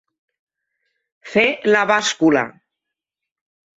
[1.33, 1.45] Fer
[1.75, 2.45] la bàscula.